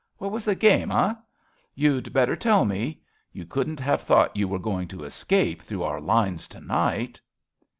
What 0.17 0.31
was 0.31 0.45
the 0.45 0.55
game, 0.55 0.89
eh? 0.91 1.13
You'd 1.75 2.11
better 2.11 2.35
tell 2.35 2.65
me. 2.65 3.03
You 3.33 3.45
couldn't 3.45 3.79
have 3.79 4.01
thought 4.01 4.35
you 4.35 4.47
were 4.47 4.57
going 4.57 4.87
to 4.87 5.03
escape 5.03 5.61
through 5.61 5.83
our 5.83 6.01
lines 6.01 6.47
to 6.47 6.59
night. 6.59 7.21